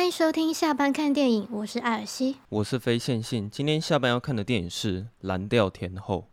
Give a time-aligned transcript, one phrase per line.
[0.00, 3.50] 欢迎收听下班看电影，我是艾尔西，我是非线性。
[3.50, 6.26] 今天下班要看的电影是《蓝调天后》。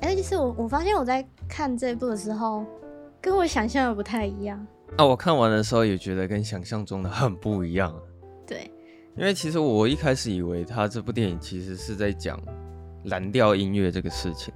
[0.00, 2.64] 哎，其实我我发现我在看这部的时候，
[3.20, 4.64] 跟我想象的不太一样。
[4.98, 7.92] 啊，我看完的时候也觉得跟想象中的很不一样。
[8.46, 8.70] 对，
[9.16, 12.40] 因为其实我一开始以为他这部电影其实是在讲
[13.06, 14.54] 蓝调音乐这个事情。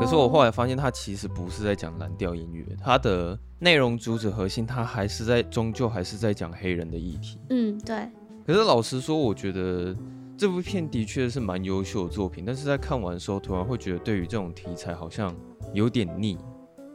[0.00, 7.38] 可是我后来发现，它其实不是在讲蓝调音乐，它的内容主旨核心，它还是在终究还是在讲黑人的议题。
[7.50, 8.08] 嗯，对。
[8.46, 9.94] 可是老实说，我觉得
[10.36, 15.34] 这部片的确是蛮优秀的作品，但是在看完的时候，突然会觉得对于这种题材好像
[15.74, 16.38] 有点腻，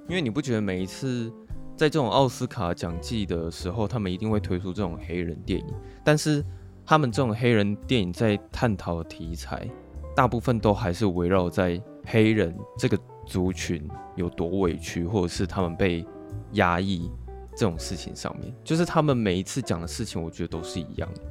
[0.07, 1.31] 因为你不觉得每一次
[1.76, 5.67] 在这种奥斯卡奖季的时候，他们一定会推出这种黑人电影，
[6.03, 6.43] 但是
[6.85, 9.70] 他们这种黑人电影在探讨的题材，
[10.15, 11.81] 大部分都还是围绕在。
[12.05, 16.05] 黑人这个族群有多委屈，或者是他们被
[16.53, 17.09] 压抑
[17.55, 21.21] 这种事情上面，就是他们每一次讲的事情，我觉得都是一样的。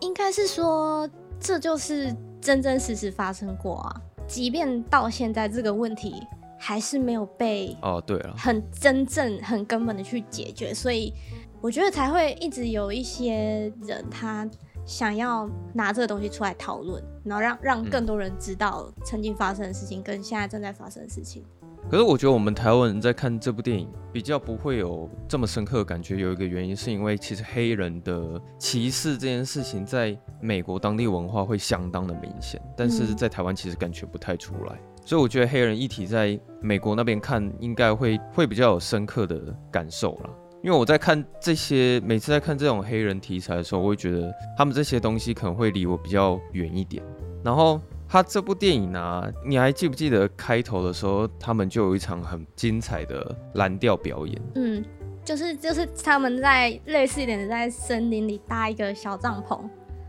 [0.00, 1.08] 应该是说，
[1.38, 4.00] 这就是真真实实发生过啊。
[4.26, 6.14] 即便到现在，这个问题
[6.58, 11.12] 还是没有被哦，对了，很真正、很根本的去解决，所以
[11.60, 14.48] 我觉得才会一直有一些人他。
[14.84, 21.44] 想要拿这个东西出来讨论，然后让让更多人知道曾经发生的事情跟现在正在发生的事情。
[21.90, 34.80] 可是我觉得我们台湾人在看这部电影比较不会有这么深刻的感觉，有一个原因是因为其实黑人的歧视这件事情在美国当地文化会相当的明显，但是在台湾其实感觉不太出来。
[35.04, 40.30] 所以我觉得黑人议题在美国那边看应该会会比较有深刻的感受啦。
[40.62, 47.02] 因为我在看这些，每次在看这种黑人题材的时候，我会觉得他们这些东西可能会离我比较远一点。
[47.44, 54.40] 然后他这部电影啊，你还记不记得开头的时候，他们就有一场很精彩的蓝调表演？
[54.54, 54.84] 嗯，
[55.24, 59.60] 就是就是他们在类似一点的在森林里搭一个小帐篷，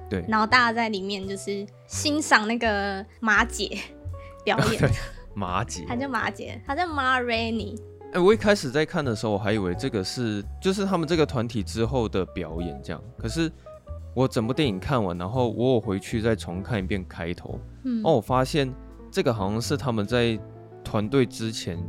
[0.08, 3.76] 对，然后大家在里面就是欣赏那个马姐
[4.44, 4.80] 表演。
[5.36, 7.76] 马姐，她叫马姐，她叫 Ma Rainey。
[8.14, 13.02] 哎、欸，我一开始在看的时候，我还以为这个是就是他们这个团体之后的表演这样。
[13.18, 13.52] 可是
[14.14, 18.72] 我整部电影看完，然后我有回去再重看一遍开头，嗯，哦我发现
[19.12, 20.40] 这个好像是他们在
[20.84, 21.84] 团队之前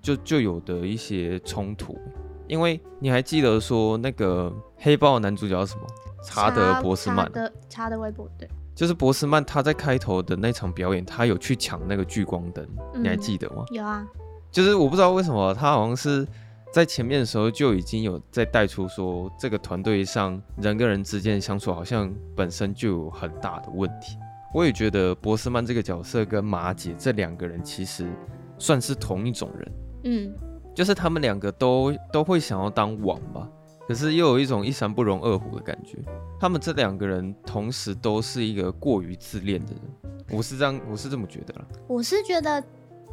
[0.00, 1.98] 就就有的一些冲突。
[2.46, 5.82] 因为你还记得说那个黑豹男主角叫什么？
[6.22, 7.26] 查德博斯曼。
[7.26, 12.64] 查德查德威博对，就是博斯曼他在开头的那场表演，他有去抢那个聚光灯，
[12.94, 13.64] 嗯，你还记得吗？
[13.72, 14.06] 有啊。
[14.54, 16.24] 就是我不知道为什么他好像是
[16.72, 24.16] 在前面的时候就已经有在带出说，这个团队上人跟人之间相处好像本身就有很大的问题。
[24.54, 28.08] 我也觉得博斯曼这个角色跟马姐这两个人其实
[28.56, 29.72] 算是同一种人，
[30.04, 30.32] 嗯，
[30.72, 33.48] 就是他们两个都都会想要当王吧，
[33.88, 35.98] 可是又有一种一山不容二虎的感觉。
[36.38, 41.64] 他们这两个人同时都是一个过于自恋的人，我是这样，我是这么觉得啦。
[41.88, 42.62] 我是觉得。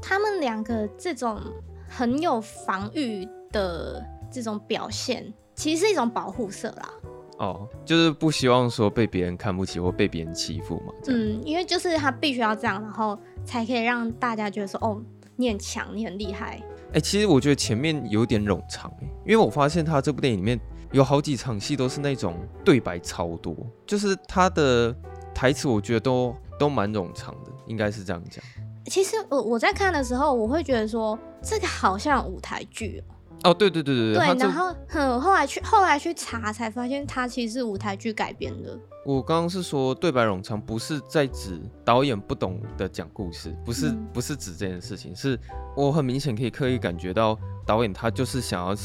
[0.02, 1.40] 他们两个这种
[1.88, 6.90] 很有防御的这种表现，其实是一种保护色啦。
[7.38, 10.94] 哦，就是不希望说被别人看不起或被别人欺负嘛。
[11.08, 15.02] 嗯，因为就是他必须要这样，然后才可以让大家觉得说，哦，
[15.36, 16.62] 你很强，你很厉害。
[16.90, 18.94] 哎、欸，其实我觉得前面有点冗长，
[19.26, 20.60] 因为我发现他这部电影里面
[20.92, 23.56] 有好几场戏都是那种对白超多，
[23.88, 24.96] 就是他的
[25.34, 28.44] 台词我觉得都都蛮冗长的，应该是这样讲。
[28.92, 33.16] 其实我我在看的时候，我会觉得说这个好像舞台剧哦。
[33.46, 34.36] 哦，对对对对对。
[34.36, 38.78] 对，然后哼，后来去后来去查才发现，它其实是舞台剧改编的。
[39.06, 45.40] 我刚刚是说对白冗长，不是在指导演不懂得讲故事，不是、嗯、不是指这件事情，是
[45.74, 48.76] 我很明显可以刻意感觉到导演他就是想要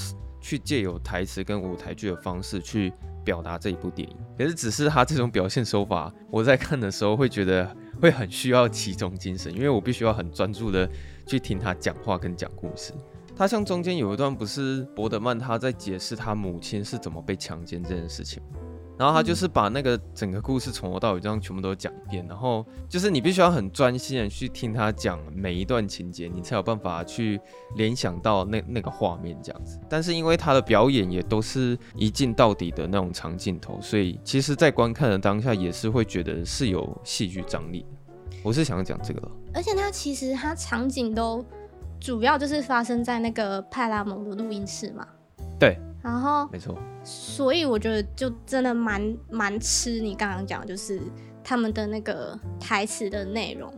[0.40, 2.92] 去借由台词跟舞台剧的方式去
[3.24, 4.16] 表达这一部电影。
[4.38, 7.76] 可是只是他这种表现手法，我在看的时候会觉得。
[8.00, 10.88] 会很需要集中精神，因为我必须要很专注的
[11.26, 12.92] 去听他讲话跟讲故事。
[13.36, 18.42] 他像中间有一段不是伯德曼他在解释他母亲是怎么被强奸这件事情。
[18.98, 27.38] 然后他就是把那个整个故事从头到尾这样全部都讲一遍，然后就是你必须要很专心的去听他讲每一段情节，你才有办法去
[27.74, 29.78] 联想到那那个画面这样子。
[29.86, 37.84] 但是因为他的表演也都是一镜到底的那种长镜头，所以其实在观看的当下也是会觉得是有戏剧张力。
[38.42, 41.44] 我是想讲这个，而且它其实它场景都
[42.00, 45.06] 主要就是发生在那个派拉蒙的录音室嘛。
[45.58, 45.78] 对。
[46.02, 51.00] 然后，没错，所以我觉得就真的蛮蛮吃你刚刚讲，就是
[51.42, 53.72] 他们的那个台词的内容。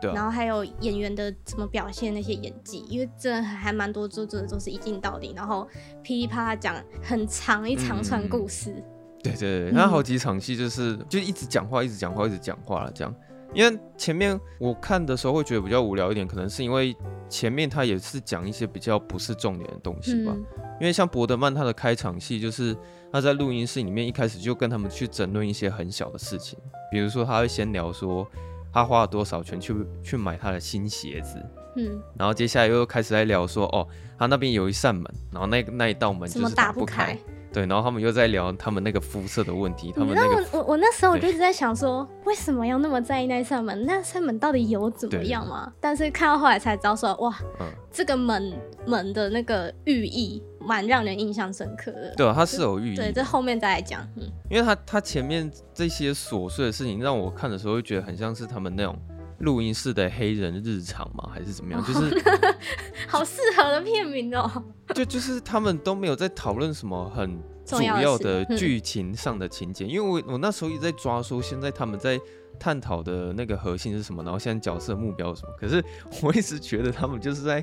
[0.00, 5.68] 对啊，然后还有演员的怎么表现那些演技，因为真的还蛮多作者都是一镜到底，然后
[6.02, 8.72] 噼里啪啦讲很长一长串故事。
[8.72, 8.84] 嗯、
[9.22, 13.14] 对对对，他好几场戏就是、嗯、就一直讲话，一直讲话，一直讲话了这样。
[13.54, 16.96] 因为前面我看的时候会觉得比较无聊一点，可能是因为
[17.28, 20.32] 前面他也是讲一些比较不是重点的东西吧。
[20.34, 20.44] 嗯、
[20.80, 22.76] 因为像伯德曼他的开场戏就是
[23.12, 26.58] 他在录音室里面一开始就跟他们去争论一些很小的事情，
[26.90, 28.26] 比如说他会先聊说。
[28.74, 31.36] 他花了多少钱去去买他的新鞋子？
[31.76, 33.86] 嗯，然后接下来又开始在聊说，哦，
[34.18, 37.12] 他那边有一扇门，然后那那一道门就是打不开。
[37.12, 37.18] 不开
[37.52, 39.92] 对，然后他们又在聊他们那个肤色的问题。
[39.94, 43.84] 他们那个我我我那时候我就一直在想说，为什么要那么在意那扇门？
[43.84, 45.72] 那扇门到底有怎么样吗？
[45.80, 48.52] 但是看到后来才知道说，哇，嗯、这个门
[48.86, 50.42] 门的那个寓意。
[50.64, 52.96] 蛮让人印象深刻的，对啊，它是有寓意。
[52.96, 54.00] 对，这后面再来讲。
[54.14, 58.96] 嗯，因为他他前面这些琐碎的事情，让我看的时候会觉得很像是他们那种
[59.42, 61.84] 录音室的黑人日常吗，还是怎么样？
[61.84, 62.22] 就是
[63.06, 64.50] 好适合的片名哦。
[64.94, 72.18] 就就是他们都没有在讨论什么很主要的剧情上的情节，因为我我那时候一直在抓说，现在他们在
[72.58, 75.52] 探讨的那个核心是什么，然后现在角色目标是什么。
[75.58, 75.84] 可是
[76.22, 77.62] 我一直觉得他们就是在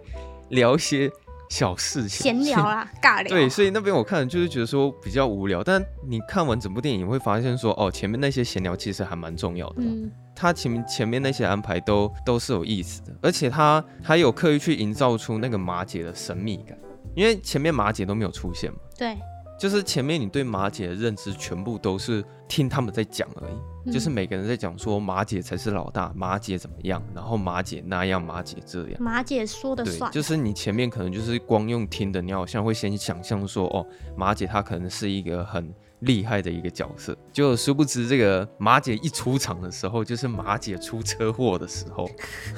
[0.50, 1.12] 聊一些。
[1.52, 3.28] 小事情，闲聊啦，尬聊。
[3.28, 9.78] 对，所以那边我看就是觉得说比较无聊，但你看完整部电影，你会发现说，哦，前面那些闲聊其实还蛮重要的。
[9.80, 16.78] 嗯，他前面前面那些安排都都是有意思的，而且他还有刻意去营造出那个马姐的神秘感，
[17.14, 18.80] 因为前面马姐都没有出现嘛。
[18.98, 19.18] 对。
[19.60, 23.54] 就是前面你对马姐的认知全部都是听他们在讲而已，
[23.88, 30.10] 嗯、就是每个人在讲说马姐才是老大，马姐怎么样，然后马姐那样，马姐这样，马姐说的算。
[30.14, 35.74] 就是你前面可能就是光用听的，你好像会先想象说，哦，马姐她可能是一个很。
[36.02, 42.10] 厉害的一个角色，就殊不知这个马姐一出场的时候，就是马姐出车祸的时候，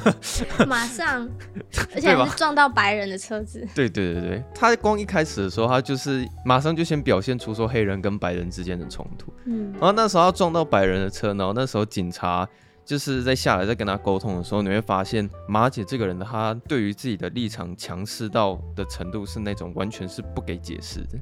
[0.68, 1.28] 马上，
[1.96, 3.68] 而且还是撞到白人的车子。
[3.74, 9.34] 对对对对，他光一开始的时候，他就是马上就先表现出说黑人跟白人之间的冲突。
[9.46, 12.48] 嗯，然后那时候他撞到白人的车，然后那时候警察
[12.86, 21.18] 就是在下来在跟他沟通的时候，你会发现马姐这个人的他对于自己的立场强势到的程度是那种完全是不给解释的，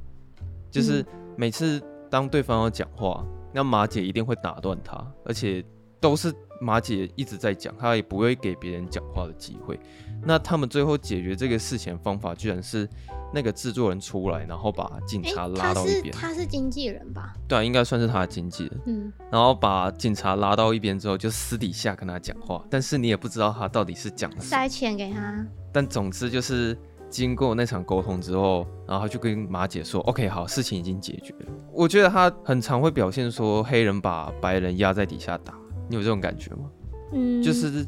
[0.69, 1.06] 就是
[1.38, 1.81] 每次。
[2.09, 4.95] 当对方要讲话，那马姐一定会打断他，
[5.25, 5.63] 而且
[6.00, 9.79] 都是马姐一直在讲，她也不会给别人讲话的机会。
[10.23, 12.88] 那他们最后解决这个事情的方法，居然是
[13.33, 16.13] 那个制作人出来，然后把警察拉到一边。
[16.13, 17.33] 他是经纪人吧？
[17.47, 18.81] 对啊，应该算是他的经纪人。
[18.88, 24.50] 嗯，然后把警察拉到一边之后，就私底下跟他讲话，但是你也不知道他到底是讲了什么。
[24.50, 25.45] 塞钱给他。
[25.71, 26.77] 但总之就是。
[27.09, 35.53] 经过那场沟通之后，然后他就跟马姐说：“OK，好，事情已经解决了。”我觉得他很常会表现说黑人把白人压在底下打，
[35.89, 36.69] 你有这种感觉吗？
[37.13, 37.85] 嗯，就是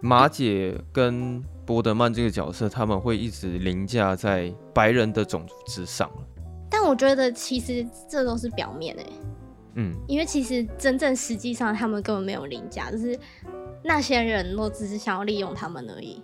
[0.00, 6.10] 马姐跟波德曼这个角色，他们会一直凌驾在白人的种族之上。
[6.70, 9.06] 但我觉得其实这都是表面诶，
[9.74, 13.18] 嗯，因为其实真正实际上他们根本没有凌驾，就是
[13.84, 16.22] 那些人都只是想要利用他们而已。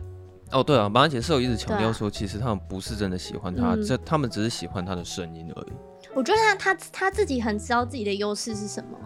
[0.51, 5.73] 哦，对啊，马姐是有一直强调说，其实他们不是真的喜欢他，这、嗯、他们只是喜欢他的声音而已。
[6.15, 8.99] 我觉得他他他自己很知道自己的优势是什么，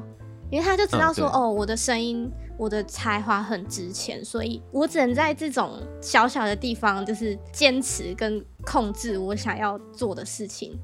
[0.50, 10.78] 因为他就知道说，嗯、哦，我的声音，我的才华很值钱，所以我只能在这种小小的地方，就是坚持跟控制我想要做的事情。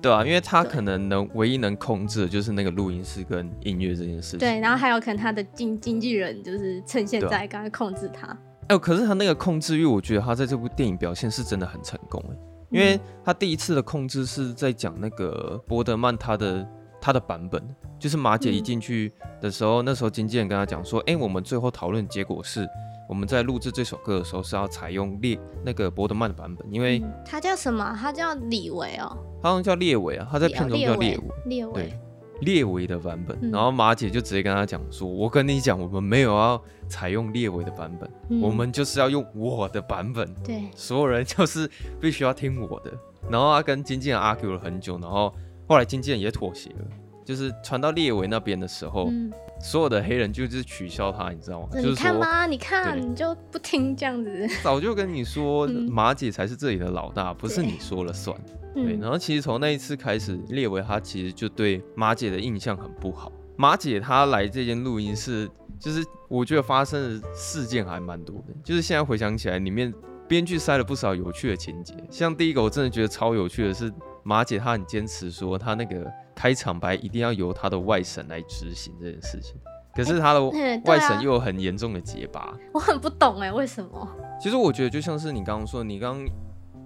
[0.00, 4.38] 对啊，因为他可能能唯一能控制的就是那个录音室跟音乐这件事情。
[4.38, 8.38] 对，然后还有可能他的经经纪人就是趁现在刚刚控制他。
[8.68, 12.36] 哎、欸，可是他那个控制欲，我觉得他在这部电影表现是真的很成功哎，
[12.70, 16.66] 因为他第一次的控制是在讲那个伯德曼他的
[17.00, 17.62] 他的版本，
[17.98, 22.66] 就是马姐一进去的时候，嗯、那时候经纪人跟他讲说，哎、欸，我们最后讨论结果是，
[23.06, 27.94] 我们在录制这首歌的时候是要采用列那个伯德曼的版本，因为、嗯、他叫什么？
[28.00, 31.92] 他叫李维哦，他好像叫列维啊，他在片中叫列维，列维。
[32.40, 40.32] 对列维的版本，然后马姐就直接跟他讲说：“我跟你讲，我们没有要采用列维的版本，嗯、我们就是要用我的版本。
[40.44, 42.92] 对，所有人就是必须要听我的。”
[43.30, 45.34] 然后他跟经纪人 argue 了很久，然后
[45.66, 46.84] 后来经纪人也妥协了，
[47.24, 51.68] 就是传到列维那边的时候，嗯、所有的黑人就是取消他，你知道吗？
[51.72, 52.44] 你看吗？
[52.44, 54.48] 就是你看，对你就不听这样子。
[54.62, 58.38] 早就跟你说，马姐才是这里的老大，不是你说了算。
[58.74, 63.30] 对，然后其实从那一次开始，列维他其实就对马姐的印象很不好。
[63.56, 68.54] 马姐她来这间录音室，就是我觉得发生的事件还蛮多的。
[68.64, 69.94] 就是现在回想起来，里面
[70.26, 71.94] 编剧塞了不少有趣的情节。
[72.10, 73.92] 像第一个，我真的觉得超有趣的是，
[74.24, 79.54] 马姐她很坚持说，她那个开场白一定要由她的外甥来执行这件事情。
[79.94, 80.44] 可是她的
[80.86, 84.08] 外省又有很严重的结巴，欸啊，我很不懂哎，为什么？
[84.40, 86.26] 其实我觉得就像是你刚刚说，你刚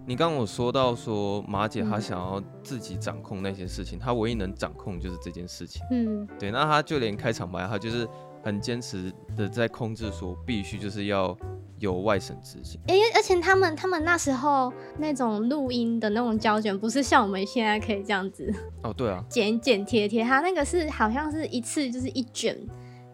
[0.07, 5.81] 你刚刚有说到说马姐她想要自己掌控那些事情，她、嗯、唯一能掌控就是这件事情。
[5.91, 8.07] 嗯，对，那她就连开场白，她就是
[8.49, 11.37] 很坚持的在控制，说必须就是要
[11.79, 12.81] 有外省执行。
[12.89, 18.53] 哎、欸，而且他们他们那时候那种录音的那种胶卷，不是像我们现在可以这样子
[18.83, 22.59] 哦，对啊，剪剪贴贴，他那个是好像是一次就是一卷。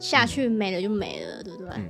[0.00, 1.68] 下去没了就没了，嗯、对不对？
[1.76, 1.88] 嗯，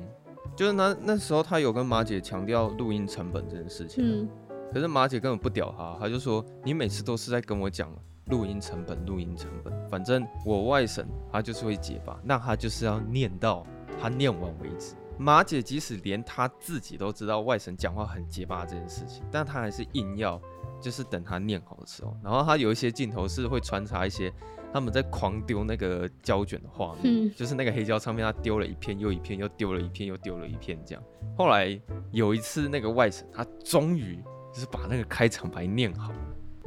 [0.55, 4.29] 就是那那时候他有跟马姐强调录音成本这件事情，嗯，
[4.73, 7.91] 可是马姐根本不屌他，他就说你每次都是在跟我讲
[8.26, 13.66] 录音成本，录音成本，反正我外甥他就是会结巴，那他就是要念到
[14.00, 14.95] 他念完为止。
[15.19, 20.40] 马姐即使连他自己都知道外甥讲话很结巴这件事情，但他还是硬要
[20.81, 24.33] 就是等他念好的时候，然后他有一些镜头是会穿插一些。
[24.73, 31.04] 他们在狂丢那个胶卷的画面，就是那个黑胶唱片，他丢了一片又一片，又丢了一片又丢了一片这样。
[31.38, 34.21] 后来有一次，那个外甥他终于
[34.52, 36.12] 就是把那个开场白念好，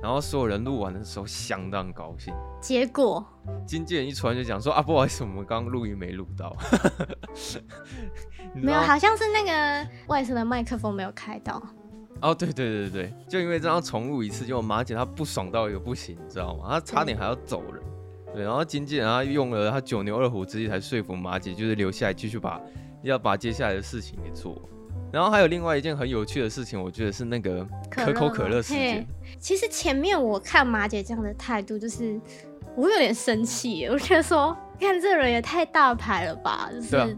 [0.01, 2.33] 然后所有人录完的时候相当高兴。
[2.61, 3.25] 结果
[3.65, 6.55] 经纪人一出来就讲说啊，不好意思，我们刚刚录音没录到。
[8.53, 11.61] 没有，好像是那个外省的麦克风没有开到。
[12.21, 16.65] 哦，对对对对，就因为这样重录一次，就马姐她不爽到一个不行，你知道吗？
[16.69, 17.81] 她差点还要走人。
[17.83, 17.93] 嗯
[18.33, 22.61] 对，然后经纪人他用了他九牛二虎之力才说服马姐，就是留下来继续把
[23.01, 24.61] 要把接下来的事情给做。
[25.11, 29.07] 然后还有另外一件很有趣的事情，我觉得是那个可口可乐事件。
[29.39, 32.19] 其实前面我看马姐这样的态度，就是
[32.75, 37.17] 我有点生气，我觉得说，看这人也太大牌了吧，就是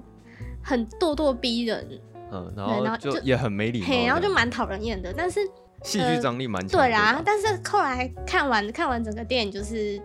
[0.64, 1.88] 很咄咄逼人。
[2.32, 5.14] 嗯，然后就也很没礼貌，然后就蛮讨人厌的。
[5.16, 5.40] 但是
[5.84, 6.88] 戏剧张力蛮强，呃。
[6.88, 10.02] 对啊，但是后来看完看完整个电影，就是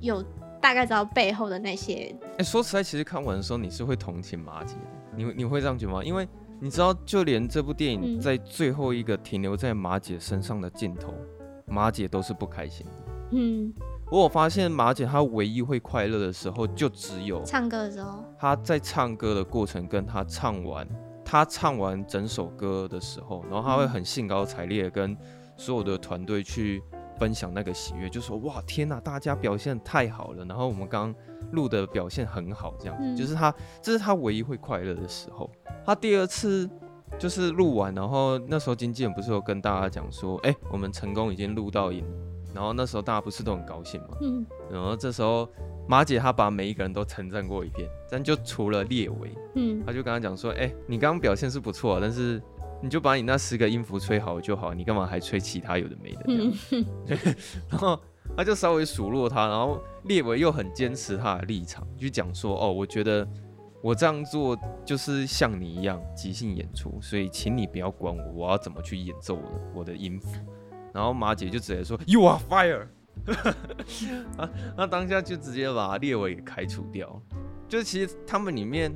[0.00, 0.24] 有。
[0.60, 2.12] 大概知道背后的那些。
[2.32, 6.02] 哎、欸，说实在，其实看完的时候你是会同情马姐的，你你会这样觉得吗？
[6.02, 6.26] 因为
[6.60, 12.92] 你知道，就连这部电影在最后一个停留在马姐身上的镜头，嗯、马姐都是不开心的。
[13.30, 13.72] 嗯，
[14.10, 18.24] 我有发现马姐她唯一会快乐的时候，就只有唱歌的时候。
[18.38, 20.88] 她在唱歌的过程，跟她唱完，
[21.24, 25.16] 她唱完整首歌的时候，然后她会很兴高采烈的跟
[25.56, 26.82] 所有的团队去。
[27.18, 31.14] 分享那个喜悦，就说哇天呐，大家表现太好了，然后我们刚
[31.52, 35.50] 录的表现很好，这样、嗯、就是他，这是他唯一会快乐的时候。
[35.84, 36.68] 他第二次
[37.18, 42.04] 就是录完，然后那时候经纪人不是有跟大家讲说，哎、欸，我们成功已经录到影，
[42.54, 44.16] 然后那时候大家不是都很高兴吗？
[44.20, 45.48] 嗯，然后这时候
[45.88, 52.40] 马姐她把每一个人都称赞过一遍，但就除了列维，嗯，她就跟他讲说，哎、欸，你刚刚表现是不错，但是。
[52.80, 56.86] 你就把你那十个音符吹好就好，你干嘛还吹其他有的没的这样？
[57.70, 58.00] 然 后
[58.36, 63.26] 他就稍微数落他，然后列维又很坚持他的立场，就讲说：“哦，我觉得
[63.82, 70.28] 我这样做就是像你一样即兴演出，所以请你不要管我，我要怎么去演奏我的我的音符。”
[70.94, 72.86] 然后马姐就直接说：“You are fire！”
[74.36, 77.20] 啊， 那当下就直接把列维给开除掉。
[77.68, 78.90] 就是其实他们里面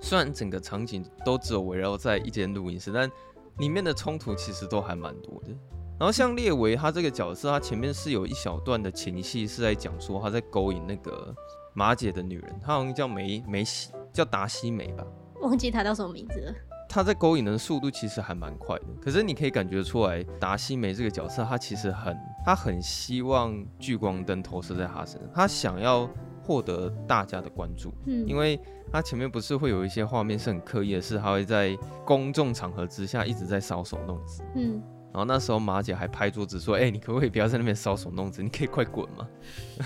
[0.00, 3.10] 虽然整个场景都只有围绕在一间录音室，但
[3.58, 5.50] 里面的冲突其实都还蛮多的，
[5.98, 11.34] 然后像列维他这个角色，他前面是有一小段的情戏是在讲说他在勾引那个
[11.74, 15.04] 马姐的女人，他好像叫梅梅西，叫达西梅吧，
[15.40, 16.54] 忘记他叫什么名字了。
[16.88, 26.08] 他在勾引的速度其实还蛮快的，可是你可以感觉出来，达西梅这个角色他其实很，他很希望聚光灯投射在他身上，他想要
[26.48, 28.58] 获得大家的关注，嗯，因为。
[28.90, 31.76] 他前面不是会有一些画面是很刻意的，是他会在
[32.06, 34.42] 公众场合之下一直在搔首弄姿。
[34.54, 38.42] 嗯，然后那时候马姐还拍桌子说：“哎、欸，你可不可以不要在那边搔首弄姿？
[38.42, 39.28] 你可以快滚嘛。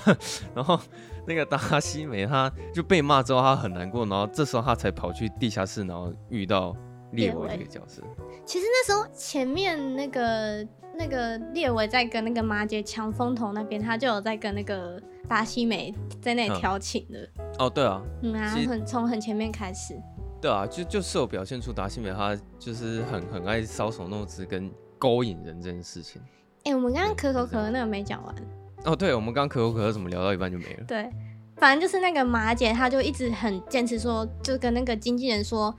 [0.54, 0.78] ”然后
[1.26, 6.72] 那个达西梅他就被骂之后，他很难过，然后这时候他才跑去地下室，然后遇到
[7.10, 8.04] 列维这个角色。
[8.46, 10.64] 其实那时候前面那个
[10.96, 17.20] 那个列维在跟那个马姐抢风头那边，他就有在跟那个达西美在那里调情的。
[17.38, 19.94] 嗯哦，对啊，嗯啊，很从很前面开始，
[20.40, 26.20] 对啊，就就是有表现出达西美他就是很很爱搔首弄姿跟勾引人这件事情。
[26.64, 28.34] 哎、欸，我们刚刚可口可乐那个没讲完。
[28.84, 30.84] 哦，对，我们刚刚可口可乐怎么聊到一半就没了？
[30.86, 31.10] 对，
[31.56, 35.74] 反正就是那个马姐，她就一直很坚持说，就跟那个经纪人说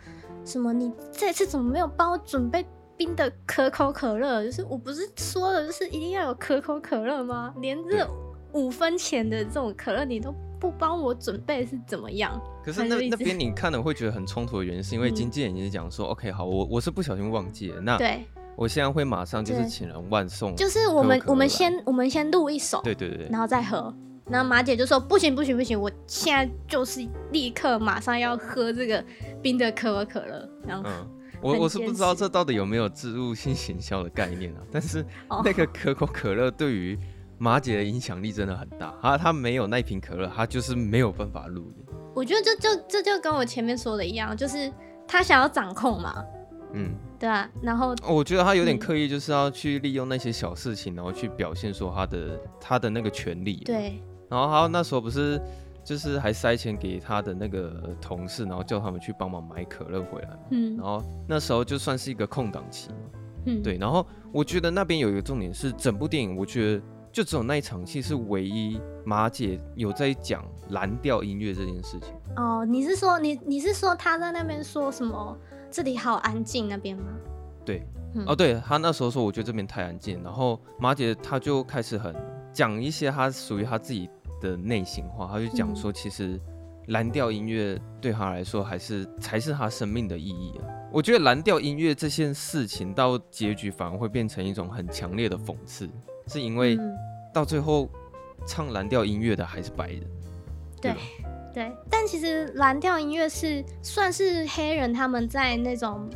[0.46, 4.44] 什么，你这次怎么没有帮我准备冰的可口可乐？
[4.44, 7.54] 就是我不是说了，就是一定要有可口可乐吗？
[7.60, 8.08] 连这
[8.54, 10.34] 五分钱的这种可乐你都。
[10.64, 12.42] 不帮我准备是怎么样？
[12.64, 18.24] 可是那那边 你看了会觉得很冲突的原因，是因为经纪人已经讲说、嗯、，OK，好，我我是不小心忘记了，那对，
[18.56, 23.94] 我现在会马上就是请人万送，就是我们我们先我们先录一首，对对对，然后再喝，
[24.30, 29.04] 然后马姐就说不行不行不行，我现在就是立刻马上要喝这个
[29.42, 30.50] 冰的可口可乐。
[30.66, 31.10] 然后，嗯，
[31.42, 35.06] 我我是不知道这到底有没有置入性行销的概念啊，但是
[35.44, 36.98] 那个可口可乐对于
[37.44, 41.86] 马姐的影响力真的很大，她她没有那瓶可乐，她就是没有办法录音。
[42.16, 44.72] 我觉得这就这就跟我前面说的一样，就是
[45.06, 46.24] 她想要掌控嘛。
[46.72, 53.58] 嗯，对啊，然后我觉得她有点刻意，就是要去利用那些小事情，然后去表现说她的她的那个权利。
[53.66, 55.38] 对，然后他那时候不是
[55.84, 60.30] 就是还塞钱给她的那个同事，然后叫他们去帮忙买可乐回来。
[60.52, 62.96] 嗯，然后那时候就算是一个空档期嘛。
[63.48, 66.82] 嗯，对，然后我觉得那边有一个重点是，整部电影我觉得
[67.14, 72.10] 就只有那一场戏是唯一马姐有在讲蓝调音乐这件事情。
[72.36, 75.38] 哦，你是说你你是说他在那边说什么？
[75.70, 77.04] 这里好安静，那边吗？
[77.64, 77.84] 对，
[78.16, 80.24] 嗯、哦，对他那时候说，我觉得这边太安静。
[80.24, 82.16] 然后马姐她就开始很
[82.52, 84.10] 讲一些她属于她自己
[84.42, 86.42] 的内心话，她就讲说，其实
[86.88, 90.66] 蓝调音乐对她来说还是才是她生命的意义啊。
[90.92, 95.88] 我觉得蓝调音乐这件事情到结局反而会变成一种很强烈的讽刺，
[96.28, 96.78] 是因为
[97.34, 97.90] 到最后
[98.46, 100.02] 唱蓝调音乐的还是白人，
[100.82, 100.92] 对。
[100.92, 100.98] 对
[101.54, 106.10] 对，但其实蓝调音乐是算是黑人他们在那种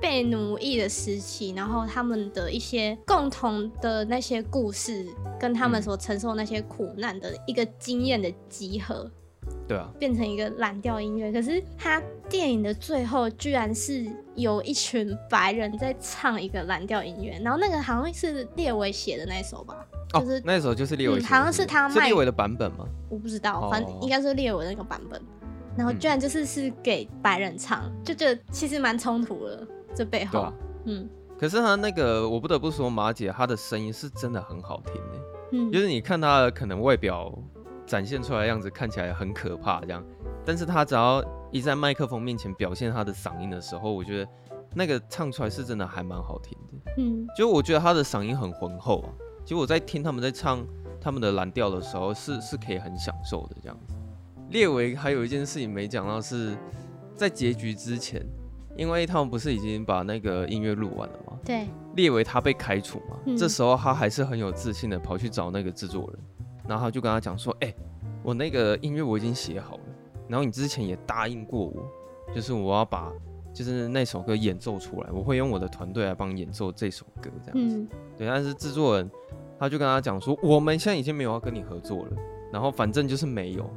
[0.00, 5.04] 被奴役的时期，然后他们的一些共同的那些故事，
[5.40, 9.10] 跟他们所承受那些苦难的一个经验的集合。
[9.66, 11.32] 对啊，变成一个蓝调音乐。
[11.32, 14.04] 可是他电影的最后，居然是
[14.34, 19.74] 有一群白人在唱一个蓝调音乐，然后那个好像是列维写的那一首吧。
[20.12, 22.86] 就是、哦、那时候就是列维、嗯，好像是他卖是列维的版本吗？
[23.08, 25.20] 我不知道，反正应该是列维那个版本。
[25.76, 29.66] 然后居然就是是给白人唱，嗯、就觉得其实蛮冲突的。
[29.94, 30.52] 这背后，啊、
[30.84, 31.08] 嗯。
[31.36, 35.20] 可是他那个，我不得不说，马姐她的声音是真的很好听的。
[35.50, 37.36] 嗯，就是你看她的可能外表
[37.86, 40.04] 展现出来的样子看起来很可怕这样，
[40.44, 44.30] 但是他只要一在麦克风面前表现他的嗓音的时候，我觉得
[44.74, 46.92] 那个唱出来是真的还蛮好听的。
[46.98, 49.10] 嗯，就我觉得他的嗓音很浑厚啊。
[49.44, 50.66] 其实我在听他们在唱
[51.00, 53.94] 他们的蓝调的时候，是是可以很享受的这样子。
[54.50, 56.56] 列维还有一件事情没讲到，是
[57.14, 58.24] 在结局之前，
[58.76, 61.38] 因为他们不是已经把那个音乐录完了吗？
[61.44, 61.66] 对。
[61.94, 66.18] 列维他被开除嘛，嗯、这时候他还是很有自信的跑去找那个制作人，
[66.68, 67.76] 然后他就跟他讲说：“哎、欸，
[68.22, 69.82] 我那个音乐我已经写好了，
[70.28, 71.84] 然后你之前也答应过我，
[72.34, 73.12] 就是我要把
[73.52, 77.76] 就是那首歌演奏出来，我会用我的团队来帮你演奏这首歌这样子。
[77.76, 79.10] 嗯、对，但是制作人。
[79.56, 82.10] 他就跟他讲说，我们现在已经没有要跟你合作了，
[82.52, 83.70] 然后反正就是没有，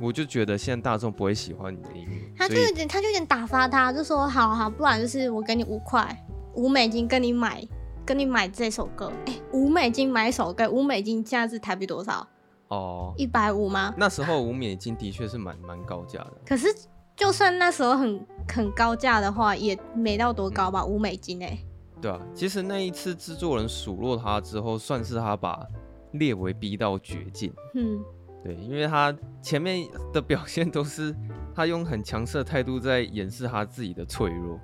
[0.00, 6.04] 我就觉得现在大众不会喜欢你的音乐，他就有点，他就有点打发他，就说好好，不然就是我给你五块
[6.54, 7.64] 五美金跟你买，
[8.04, 12.26] 跟你买这首歌，哎，五美金买一首歌，五美金价值台币多少？
[12.68, 13.94] 哦，一百五吗？
[13.96, 16.66] 那时候五美金的确是蛮蛮高价的，可是
[17.14, 21.58] 就算那时候很很高价的话，也没到多高吧，五、嗯、美金哎。
[22.00, 25.64] 对啊，其实那一次制作人数落他之后，算是他把
[26.12, 27.52] 列维逼到绝境。
[27.74, 28.02] 嗯，
[28.42, 31.14] 对，因为他前面的表现都是
[31.54, 34.58] 他用很强势的态度在掩饰他自己的脆弱。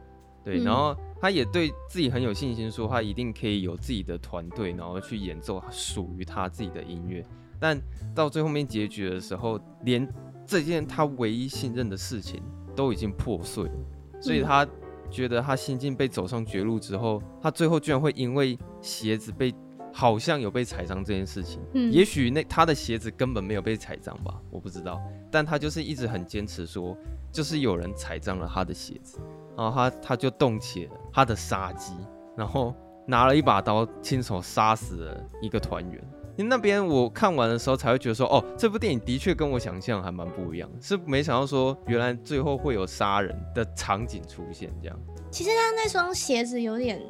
[0.49, 7.25] 对，嗯、然后他也对自己很有信心，说他一定可以有自己的团队，然后去演奏属于他自己的音乐。
[7.61, 7.81] 但
[8.15, 10.07] 到最后面结局的时候，连
[10.47, 12.43] 这件他唯一信任的事情
[12.75, 13.75] 都已经破碎了，
[14.21, 14.67] 所以他。
[15.11, 19.51] 觉得他心境被走上绝路之后，他最后居然会因为鞋子被
[19.91, 26.95] 好像有被踩脏这件事情，嗯，也许那他的鞋子根本没有被踩脏吧，我不知道，但他就是一直很坚持说，
[27.33, 29.19] 就是有人踩脏了他的鞋子，
[29.59, 31.93] 然后他他就动起了他的杀机，
[32.37, 32.73] 然后
[33.05, 36.03] 拿了一把刀，亲手杀死了一个团员。
[36.37, 44.97] 那边我看完的时候才会觉得说，哦，这部电影的确跟我想象还蛮不一样，是没想到说原来最后会有杀人的场景出现这样。
[45.33, 47.03] 其实他那双鞋子有点，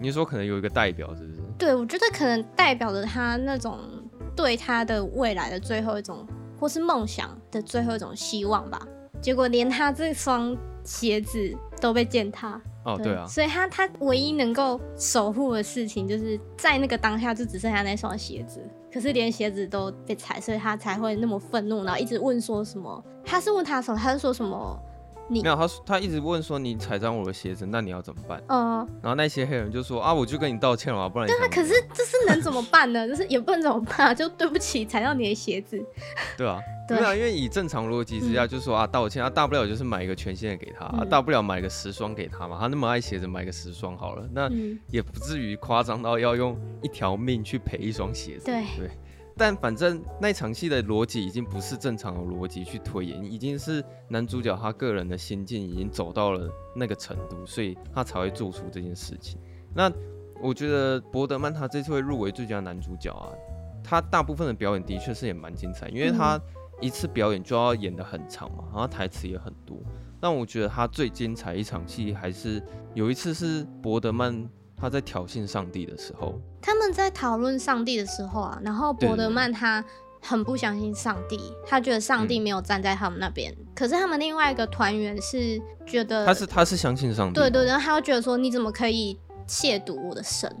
[0.00, 1.40] 你说可能有一个代表是不是？
[1.56, 3.78] 对，我觉得可能代表着他那种
[4.34, 6.26] 对他的未来的最后一种，
[6.58, 8.84] 或是梦想的最后一种希望吧。
[9.20, 12.60] 结果连他这双鞋子都被践踏。
[12.84, 18.60] 哦，对啊，所以他他唯一能够守护的事情，就是在那个当下就只剩下那双鞋子。
[18.92, 23.02] 可是连鞋子都被踩，所以他才会那么愤怒，然后一直问说什么？
[23.24, 23.98] 他是问他什么？
[23.98, 24.78] 他是说什么？
[25.32, 28.42] 你没有，他他一直问说你踩脏我的鞋子，那你要怎么办？
[28.48, 31.32] 嗯，然后那些黑人就说啊，我就跟你道歉了，不然你。
[31.32, 33.06] 对啊，可是这是能怎么办呢？
[33.08, 35.82] 就是也不能怎么办，就对不起，踩到你的鞋子。
[36.36, 36.60] 对啊。
[36.88, 44.50] 对啊，因为以正常逻辑之下，就说啊道歉，啊大不了就是买一个全新的给他，啊大不了买个十双给他嘛，他那么爱鞋子，买个十双好了，那
[44.88, 48.46] 也不至于夸张到要用一条命去赔一双鞋子。
[48.46, 48.90] 对对，
[49.36, 59.40] 但反正那场戏的逻辑已经不是正常的逻辑去推演，已经是男主角他个人的心境已经走到了那个程度，所以他才会做出这件事情。
[59.74, 59.90] 那
[60.40, 63.32] 我觉得伯德曼他这次会入围最佳男主角啊，
[63.82, 66.40] 他大部分的表演的确是也蛮精彩，因为他
[66.80, 69.78] 一次表演就要演得很长嘛，然后台词也很多。
[70.20, 72.62] 但我觉得他最精彩一场戏还是
[72.94, 74.48] 有一次是伯德曼
[74.82, 79.82] 他在挑衅上帝的时候，他们在讨论上帝的时候啊，然后伯德曼他
[80.20, 83.52] 很不相信上帝，他觉得上帝没有站在他们那边。
[83.52, 89.16] 嗯、可是他们另外一个团员是觉得他是他是相信上帝，对对对，然后他就觉得说你怎么可以
[89.46, 90.52] 亵渎我的神？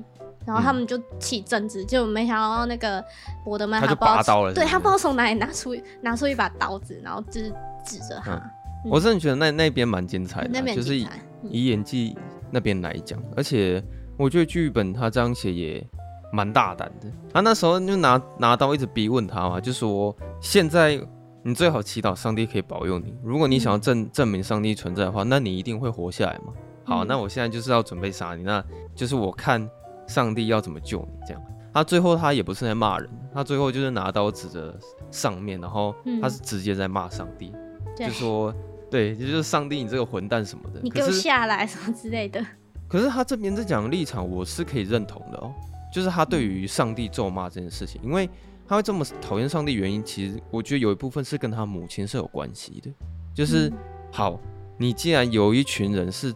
[0.46, 3.04] 然后他们就起争执，就没想到那个
[3.44, 7.52] 伯德曼他，他就拔刀了对他不知道从哪里拿出拿出一把刀子，然后就是
[7.84, 8.34] 指着他。
[8.34, 8.42] 嗯。
[8.84, 10.96] 我真的觉得那那边蛮精彩的，啊，就是
[11.44, 12.16] 以演技
[12.50, 13.80] 那边来讲，而且
[14.16, 15.84] 我觉得剧本他这样写也
[16.32, 17.06] 蛮大胆的。
[17.32, 21.00] 他那时候就拿拿刀一直逼问他嘛，就说现在
[21.42, 26.52] 你最好祈祷上帝可以保佑你，如果你想要证证明上帝存在的话，那你一定会活下来嘛。
[26.84, 29.68] 好，那我现在就是要准备杀你，那就是我看
[30.06, 31.42] 上帝要怎么救你这样。
[31.72, 34.78] 他最后他也不是在骂人，他最后就是拿刀指着
[35.10, 38.54] 上面，然后他是直接在骂上帝，嗯、就说。
[38.92, 42.44] 对，就是上帝，你这个混蛋什么的，你给我下来什么之类的。
[42.92, 45.50] 可是他这边在讲的立场，我是可以认同的哦。
[45.90, 48.28] 就是他对于上帝咒骂这件事情，因为
[48.68, 52.90] 他会这么讨厌上帝，原因其实我觉得有一部分是跟他母亲是有关系的。
[53.34, 53.78] 就是、嗯、
[54.12, 54.38] 好，
[54.76, 56.34] 你既然有一群人是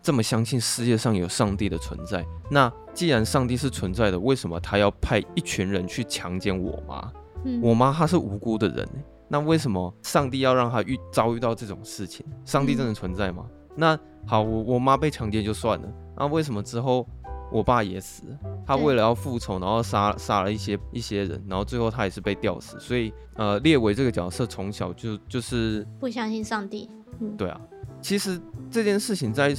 [0.00, 7.12] 这么相信世界上有上帝的存在，那既然上帝是存在的，为什么他要派一群人去强奸我妈？
[7.44, 8.88] 嗯、我妈她是无辜的人。
[9.28, 12.24] 那为什么上帝要让她遇遭遇到这种事情？
[12.46, 13.44] 上帝真的存在吗？
[13.48, 17.06] 嗯、那好，我我妈被强奸就算了，那为什么之后
[17.50, 18.38] 我爸也死了？
[18.64, 22.78] 他为了要复仇，然后杀杀了一些一些人，然后最后他也是被吊死。
[22.78, 26.88] 所以呃，列维这个角色从小就就是不相信上帝。
[27.18, 27.60] 嗯，对啊，
[28.00, 29.54] 其实这件事情在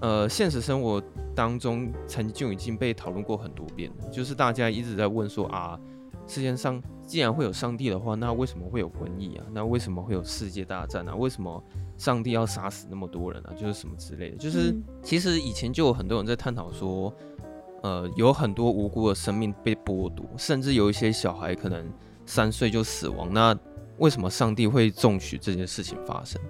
[0.00, 1.00] 呃现实生活
[1.34, 5.78] 当中曾经就已经被讨论过很多遍了，就是大家一直在问说啊。
[6.26, 9.44] 世界上既然会有上帝的话，那为什么会有瘟疫啊？
[9.52, 11.12] 那为什么会有世界大战啊？
[11.12, 11.60] 为什么
[12.00, 13.52] 上帝要杀死那么多人啊？
[13.54, 14.36] 就是什么之类的。
[14.38, 17.14] 就是其实以前就有很多人在探讨说，
[17.82, 21.86] 呃，有很多无辜的生命被剥夺，甚至有一些小孩可能
[22.24, 23.30] 三岁就死亡。
[23.30, 23.54] 那
[23.98, 26.40] 为什么上帝会纵许这件事情发生？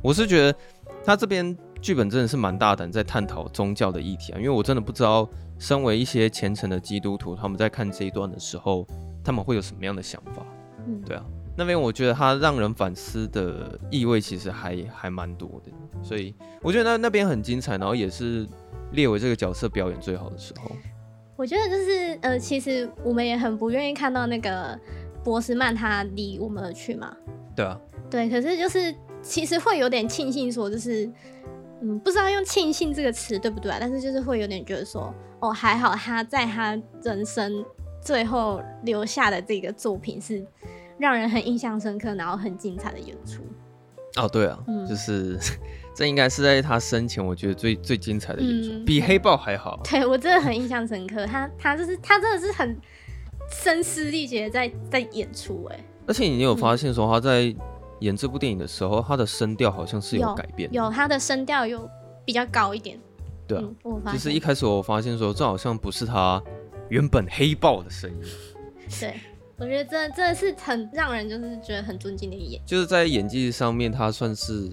[0.00, 0.56] 我是觉得
[1.04, 4.38] 他这边剧本真的是蛮大胆，在探讨宗教的议题啊。
[4.38, 8.86] 因为我真的不知道，身为一些虔诚的基督徒，他们在看这一段的时候。
[9.22, 10.42] 他们会有什么样的想法？
[10.86, 11.22] 嗯，对啊，
[11.60, 15.70] 那边我觉得他让人反思的意味其实还还蛮多的，
[16.02, 18.48] 所以我觉得那那边很精彩，然后也是
[18.92, 20.70] 列为这个角色表演最好的时候。
[21.36, 24.78] 我觉得就是呃，其实我们也很不愿意看到那个
[25.22, 27.14] 波斯曼他离我们而去嘛。
[27.54, 31.04] 对啊，对，可是就是其实会有点庆幸说，就是
[31.82, 33.76] 嗯，不知道用庆幸这个词对不对啊？
[33.78, 37.62] 但是就是会有点觉得说，哦，还好他在他人生。
[38.02, 40.42] 最后留下的这个作品是
[41.00, 43.42] 让人很印象深刻，然后很精彩的演出。
[44.16, 45.38] 哦，对啊，嗯、就是
[45.94, 49.80] 这应该是在他生前我觉得最最精彩的演出，嗯、比黑豹还好。
[49.84, 52.76] 对，我真的很印象深刻，他他就是他真的是很
[53.50, 55.84] 声嘶力竭在在演出哎。
[56.06, 57.54] 而且你有发现说他在
[58.00, 61.88] 演这部电影的时候，嗯、他的声调好像是有改变有，有他的声调有
[62.24, 62.98] 比较高一点。
[63.46, 66.42] 对啊，嗯、就是一开始我发现说这好像不是他。
[66.88, 68.20] 原本黑豹的声音，
[68.98, 69.14] 对，
[69.60, 74.70] 我觉得这真的是很让人就是觉得很尊敬的一眼，就是在演技上面，他算是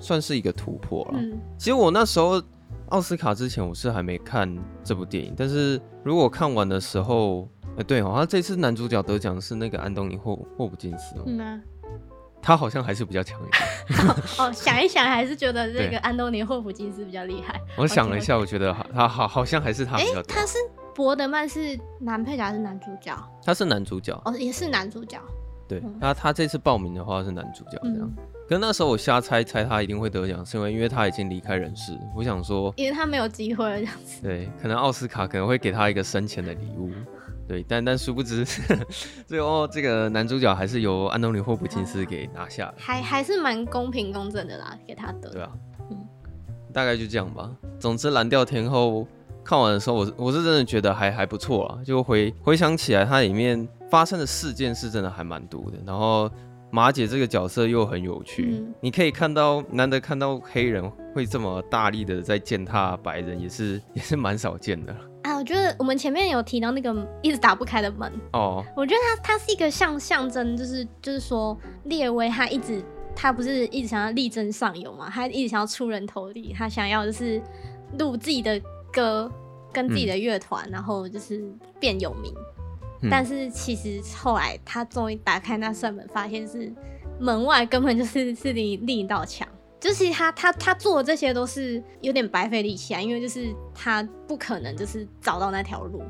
[0.00, 1.12] 算是一个突破了。
[1.14, 2.42] 嗯，其实我那时候
[2.88, 11.60] 奥斯卡之前我是还没看这部电影，但是如果看完的时候，哎、欸，对哦，他这次男主角得奖是那个安东尼霍霍普金斯，嗯啊，
[12.42, 14.08] 他好像还是比较强一点。
[14.40, 17.60] 哦，想一想还是觉得这个安东尼霍普金斯比较厉害。
[17.76, 20.22] 我想了一下.我觉得他好好像还是他比较、欸。
[20.24, 20.58] 他是。
[20.96, 23.14] 伯德曼是男配角还是男主角？
[23.44, 25.20] 他是男主角，哦，也是男主角。
[25.68, 28.00] 对，那、嗯、他这次报名的话是男主角这样。
[28.00, 28.14] 嗯、
[28.48, 31.92] 可是那时候我瞎猜猜他一定会得奖，是因为因为他已经离开人世。
[32.16, 34.22] 我想说，因为他没有机会了这样子。
[34.22, 36.90] 对，可能奥斯卡可能会给他一个生前的礼物。
[37.46, 38.42] 对，但但殊不知，
[39.28, 45.28] 最后这个男主角还是由安东尼霍普金斯给拿下了，还还是蛮公平公正的啦，给他得。
[45.28, 45.52] 对啊，
[45.90, 46.08] 嗯，
[46.72, 47.54] 大概就这样吧。
[47.78, 49.06] 总之，蓝调天后。
[49.46, 55.78] 看完的时候，我我是真的觉得还还不错啊，就回回想起来，它里面发生的事件是真的还蛮多的。
[55.86, 56.28] 然后
[56.72, 64.94] 马姐这个角色又很有趣，嗯、你可以看到难得看到黑人会这么大力的在践踏白人，也是 也是蛮少见的。
[65.22, 72.82] 啊，我觉得我们前面有提到那个一直打不开的门哦，我觉得它它是一个像象征，就是就是说列维他一直
[73.14, 77.40] 他不是一直想要力争上游嘛，他一直想要出人头地，他想要就是
[77.98, 78.60] 录自己的
[78.96, 79.30] 歌
[79.70, 81.44] 跟自己的乐团，嗯、然后就是
[81.78, 82.34] 变有名。
[83.02, 86.72] 嗯、但是其实后来他终于打开那扇门，发现是
[87.20, 89.46] 门外根本就是是另另一道墙。
[89.78, 96.02] 就是他他他做的这些都是有点白费力气啊，因为就是他不可能就是找到那条路，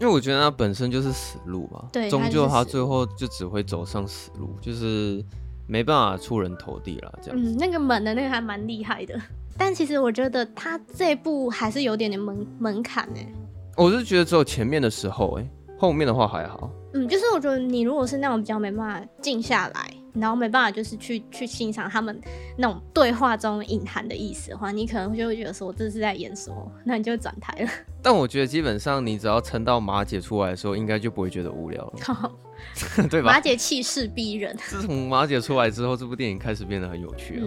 [0.00, 5.22] 因为我觉得他本身就是死路吧，对，终究他最后就只会走上死路，就是
[5.70, 7.40] 没办法出人头地了这样。
[7.40, 9.16] 嗯，那个门的那个还蛮厉害的，
[9.56, 13.32] 但其实我觉得他这部还是有点点门门槛哎、欸。
[13.76, 16.68] 我是觉得只有前面的时候哎、欸，后面的话还好。
[16.92, 19.90] 嗯，就是我觉得你如果是那种比较没办法静下来。
[20.12, 22.20] 然后没办法，就是去去欣赏他们
[22.58, 27.70] 那种对话中隐含的意思的话，你可能就会觉得说这是在演什么，那你就转台了。
[28.02, 32.32] 但我觉得基本上你只要撑到马姐出来的时候，应该就不会觉得无聊了，
[33.10, 33.32] 对吧？
[33.32, 34.56] 马姐气势逼人。
[34.68, 37.46] 自从马姐出来之后，这部电影开始变得很有趣了。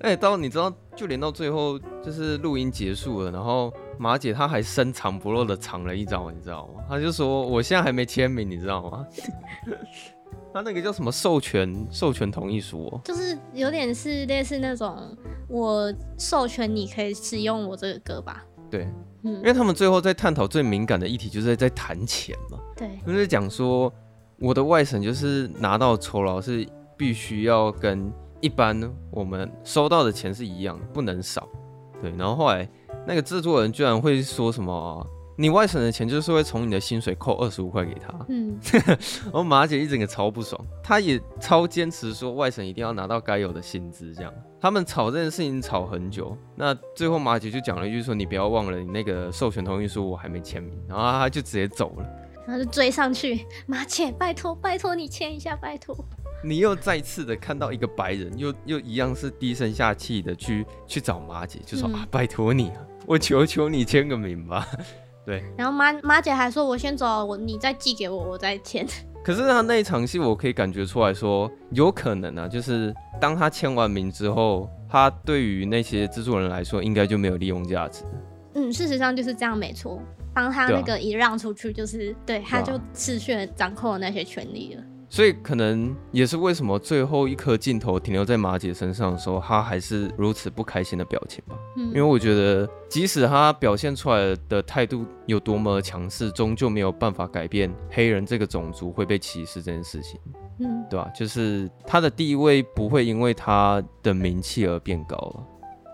[0.00, 6.84] 哎、嗯，到你知道，就连到最后就是录音结束了，然后马姐她还深藏不露的藏了一招，你知道吗？
[6.88, 9.06] 她就说我现在还没签名，你知道吗？
[10.52, 14.96] 他那个叫什么授权授权同意书哦，就是有点是类似那种
[15.48, 18.44] 我授权你可以使用我这个歌吧？
[18.70, 18.88] 对，
[19.24, 22.58] 嗯，因为他们最后在探讨最敏感的议题，就是在在谈钱嘛。
[22.76, 23.92] 对，就是讲说
[24.38, 26.66] 我的外省就是拿到酬劳是
[26.96, 28.78] 必须要跟一般
[29.10, 31.48] 我们收到的钱是一样，不能少。
[32.02, 32.68] 对，然后后来
[33.06, 35.06] 那个制作人居然会说什么？
[35.36, 38.56] 你外省的钱就是会从你的薪水扣二十五块给他，嗯，
[39.24, 52.06] 然后马姐一整个超不爽，她也超坚持说外省一定要拿到该有的薪资，这样他们吵这件事情吵很久，那最后马姐就讲了一句说，你不要忘了你那个授权同意书我还没签名，然后她就直接走了，
[52.46, 55.96] 然后就追上去，马姐拜托拜托你签一下拜托，
[56.42, 64.66] 你又再次的看到一个白人又又一样是低声下气的去去找马姐，就说、嗯、啊拜托你啊，我求求你签个名吧。
[65.24, 68.86] 对，然后马马姐还说：“我先走，我你再寄给我，我再签。”
[69.24, 78.04] 可是他那一场戏，我可以感觉出来说，有可能啊，就是当他签完名之后，他对于那些制作人来说，应该就没有利用价值。
[78.54, 79.98] 嗯，事实上就是这样，没错。
[80.34, 84.82] 当他那个一让出去，就是对，啊、对，他就失去了掌控的那些权利了。
[85.08, 91.54] 所以可能也是为什么最后一颗镜头停留在马姐身上的时候，她还是如此不开心的表情吧。
[91.76, 100.18] 嗯，因为我觉得，即使她表现出来的态度有多么强势，终究没有办法改变黑人这个种族会被歧视这件事情。
[100.58, 101.08] 嗯，对吧？
[101.14, 105.46] 就是她的地位不会因为她的名气而变高了，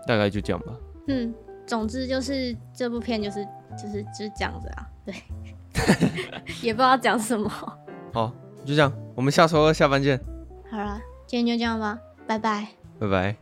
[0.07, 0.73] 大概就这样吧。
[1.07, 1.31] 嗯，
[1.65, 3.45] 总之就是这部片就是
[3.81, 4.87] 就是就是这样子啊。
[5.05, 5.15] 对，
[6.61, 7.49] 也不知道讲什么。
[8.13, 8.31] 好。
[8.63, 10.19] 就这样，我们下周二下班见。
[10.69, 11.97] 好了，今天就这样吧，
[12.27, 12.67] 拜拜，
[12.99, 13.40] 拜拜。